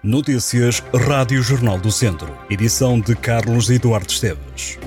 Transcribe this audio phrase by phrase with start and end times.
[0.00, 2.32] Notícias Rádio Jornal do Centro.
[2.48, 4.78] Edição de Carlos Eduardo Esteves.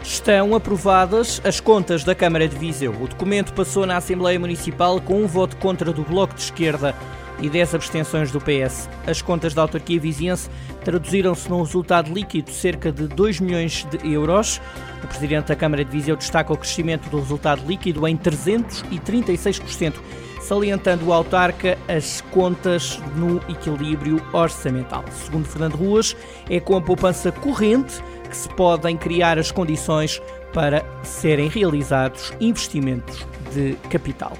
[0.00, 2.92] Estão aprovadas as contas da Câmara de Viseu.
[2.92, 6.94] O documento passou na Assembleia Municipal com um voto contra do Bloco de Esquerda
[7.40, 8.88] e 10 abstenções do PS.
[9.06, 10.48] As contas da autarquia viziense
[10.84, 14.60] traduziram-se num resultado líquido de cerca de 2 milhões de euros.
[15.02, 19.94] O presidente da Câmara de Viseu destaca o crescimento do resultado líquido em 336%,
[20.40, 25.04] salientando o autarca as contas no equilíbrio orçamental.
[25.24, 26.16] Segundo Fernando Ruas,
[26.48, 30.20] é com a poupança corrente que se podem criar as condições
[30.52, 34.32] para serem realizados investimentos de capital.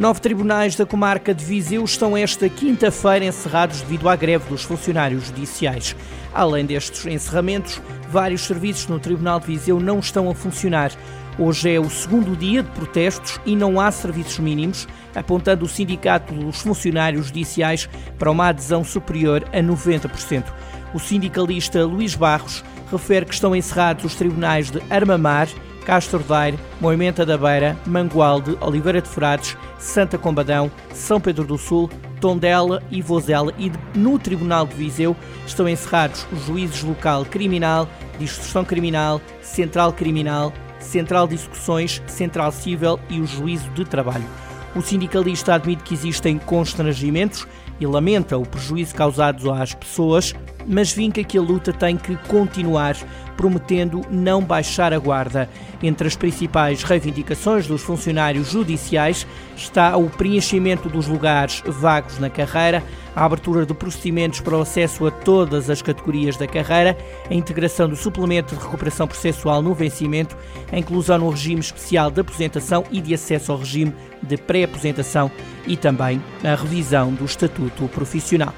[0.00, 5.26] Nove tribunais da comarca de Viseu estão esta quinta-feira encerrados devido à greve dos funcionários
[5.26, 5.94] judiciais.
[6.32, 10.90] Além destes encerramentos, vários serviços no Tribunal de Viseu não estão a funcionar.
[11.38, 16.32] Hoje é o segundo dia de protestos e não há serviços mínimos, apontando o Sindicato
[16.32, 17.86] dos Funcionários Judiciais
[18.18, 20.44] para uma adesão superior a 90%.
[20.94, 25.46] O sindicalista Luís Barros refere que estão encerrados os tribunais de Armamar,
[25.84, 31.90] Castro Daire, Moimenta da Beira, Mangualde, Oliveira de Frades, Santa Combadão, São Pedro do Sul,
[32.20, 38.24] Tondela e Vozela e no Tribunal de Viseu estão encerrados os juízes local criminal, de
[38.24, 44.24] instrução criminal, central criminal, central de execuções, central civil e o juízo de trabalho.
[44.74, 47.46] O sindicalista admite que existem constrangimentos
[47.80, 50.34] e lamenta o prejuízo causado às pessoas,
[50.66, 52.96] mas vinca que a luta tem que continuar,
[53.36, 55.48] prometendo não baixar a guarda.
[55.82, 62.82] Entre as principais reivindicações dos funcionários judiciais está o preenchimento dos lugares vagos na carreira,
[63.14, 66.96] a abertura de procedimentos para o acesso a todas as categorias da carreira,
[67.28, 70.36] a integração do suplemento de recuperação processual no vencimento,
[70.70, 75.30] a inclusão no regime especial de aposentação e de acesso ao regime de pré-aposentação
[75.66, 78.54] e também a revisão do estatuto profissional.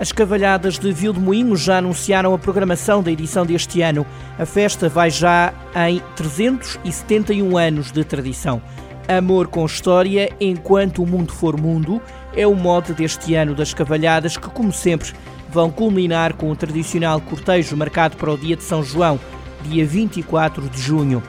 [0.00, 4.06] As Cavalhadas de Vilmoinhos já anunciaram a programação da edição deste ano.
[4.38, 5.52] A festa vai já
[5.88, 8.60] em 371 anos de tradição.
[9.06, 12.00] Amor com história, enquanto o mundo for mundo,
[12.36, 15.12] é o mote deste ano das Cavalhadas que, como sempre,
[15.50, 19.20] vão culminar com o tradicional cortejo marcado para o dia de São João,
[19.62, 21.22] dia 24 de junho.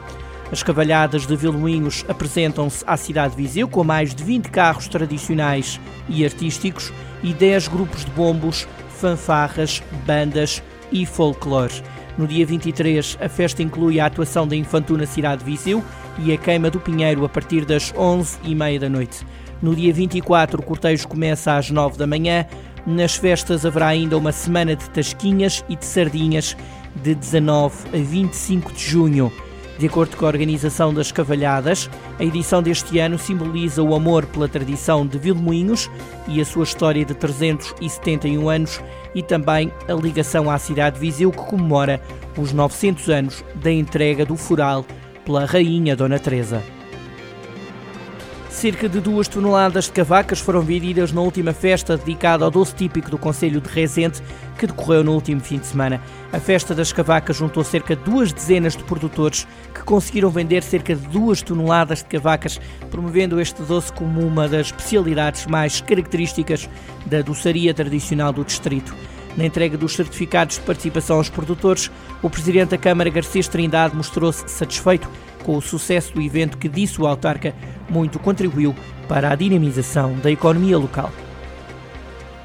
[0.54, 5.82] As Cavalhadas de Vilmoinhos apresentam-se à cidade de Viseu com mais de 20 carros tradicionais
[6.08, 6.94] e artísticos
[7.24, 8.68] e 10 grupos de bombos,
[9.00, 10.62] fanfarras, bandas
[10.92, 11.82] e folclore.
[12.20, 15.84] No dia 23, a festa inclui a atuação da Infantu na cidade de Viseu
[16.20, 19.26] e a queima do Pinheiro a partir das 11h30 da noite.
[19.60, 22.46] No dia 24, o cortejo começa às 9 da manhã.
[22.86, 26.56] Nas festas haverá ainda uma semana de tasquinhas e de sardinhas
[27.02, 29.34] de 19 a 25 de junho.
[29.84, 34.48] De acordo com a organização das Cavalhadas, a edição deste ano simboliza o amor pela
[34.48, 35.92] tradição de Vilmoinhos
[36.26, 38.82] e a sua história de 371 anos
[39.14, 42.02] e também a ligação à cidade de Viseu que comemora
[42.38, 44.86] os 900 anos da entrega do fural
[45.26, 46.64] pela Rainha Dona Teresa.
[48.64, 53.12] Cerca de duas toneladas de cavacas foram vendidas na última festa dedicada ao doce típico
[53.12, 54.22] do Conselho de Rezende,
[54.58, 56.02] que decorreu no último fim de semana.
[56.32, 60.96] A festa das cavacas juntou cerca de duas dezenas de produtores que conseguiram vender cerca
[60.96, 62.58] de duas toneladas de cavacas,
[62.90, 66.70] promovendo este doce como uma das especialidades mais características
[67.06, 68.96] da doçaria tradicional do distrito.
[69.36, 71.92] Na entrega dos certificados de participação aos produtores,
[72.22, 75.10] o presidente da Câmara, Garcês Trindade, mostrou-se satisfeito
[75.44, 77.54] com o sucesso do evento que, disse o autarca,
[77.90, 78.76] muito contribuiu
[79.08, 81.12] para a dinamização da economia local.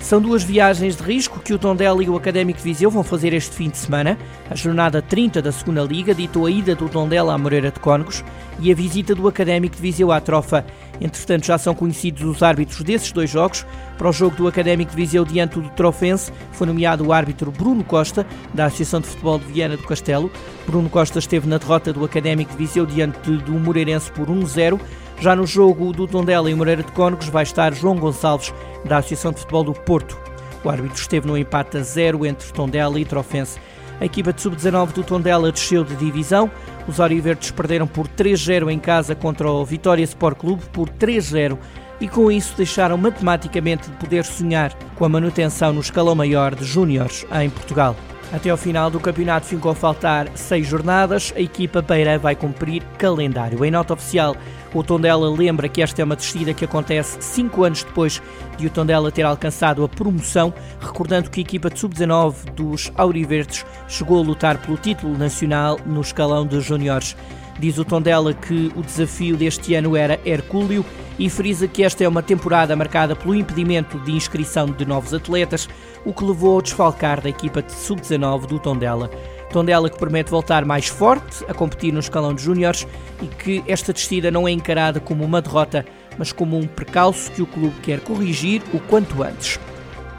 [0.01, 3.55] São duas viagens de risco que o Tondela e o Académico Viseu vão fazer este
[3.55, 4.17] fim de semana.
[4.49, 8.25] A jornada 30 da segunda Liga ditou a ida do Tondela à Moreira de Cónegos
[8.61, 10.65] e a visita do Académico de Viseu à Trofa.
[11.01, 13.67] Entretanto, já são conhecidos os árbitros desses dois jogos.
[13.99, 17.85] Para o jogo do Académico de Viseu diante do Trofense, foi nomeado o árbitro Bruno
[17.85, 20.31] Costa, da Associação de Futebol de Viana do Castelo.
[20.67, 24.81] Bruno Costa esteve na derrota do Académico de Viseu diante do Moreirense por 1-0.
[25.21, 28.55] Já no jogo do Tondela e Moreira de Cónegos vai estar João Gonçalves,
[28.85, 30.17] da Associação de Futebol do Porto.
[30.63, 33.59] O árbitro esteve no empate a zero entre Tondela e Trofense.
[34.01, 36.49] A equipa de sub-19 do Tondela desceu de divisão.
[36.87, 41.59] Os Oriverdes perderam por 3-0 em casa contra o Vitória Sport Clube por 3-0
[42.01, 46.65] e com isso deixaram matematicamente de poder sonhar com a manutenção no escalão maior de
[46.65, 47.97] júniores em Portugal.
[48.31, 51.33] Até ao final do campeonato ficou a faltar seis jornadas.
[51.35, 53.65] A equipa Beira vai cumprir calendário.
[53.65, 54.37] Em nota oficial,
[54.75, 58.21] o Tondela lembra que esta é uma descida que acontece cinco anos depois
[58.59, 63.65] de o Tondela ter alcançado a promoção, recordando que a equipa de sub-19 dos Auriverdes
[63.89, 67.17] chegou a lutar pelo título nacional no escalão de júniores.
[67.59, 70.85] Diz o Tondela que o desafio deste ano era Hercúleo
[71.19, 75.69] e frisa que esta é uma temporada marcada pelo impedimento de inscrição de novos atletas,
[76.05, 79.11] o que levou ao desfalcar da equipa de sub-19 do Tondela.
[79.51, 82.87] Tondela que promete voltar mais forte a competir no escalão de júniores
[83.21, 85.85] e que esta descida não é encarada como uma derrota,
[86.17, 89.59] mas como um precalço que o clube quer corrigir o quanto antes.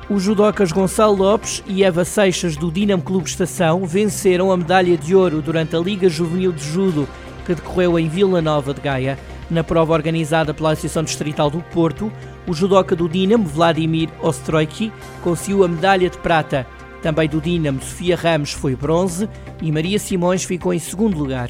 [0.09, 5.13] Os judocas Gonçalo Lopes e Eva Seixas do Dinamo Clube Estação venceram a medalha de
[5.15, 7.07] ouro durante a Liga Juvenil de Judo
[7.49, 9.17] que decorreu em Vila Nova de Gaia.
[9.49, 12.11] Na prova organizada pela Associação Distrital do Porto,
[12.45, 14.91] o judoca do Dinamo, Vladimir Ostroiki,
[15.23, 16.67] conseguiu a medalha de prata.
[17.01, 19.27] Também do Dinamo, Sofia Ramos foi bronze
[19.61, 21.49] e Maria Simões ficou em segundo lugar.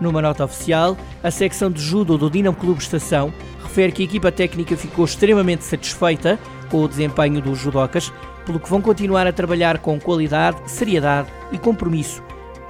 [0.00, 4.30] Numa nota oficial, a secção de judo do Dinamo Clube Estação refere que a equipa
[4.30, 6.38] técnica ficou extremamente satisfeita
[6.70, 8.12] com o desempenho dos judocas,
[8.44, 12.22] pelo que vão continuar a trabalhar com qualidade, seriedade e compromisso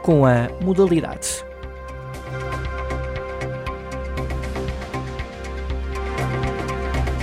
[0.03, 1.48] com a modalidade.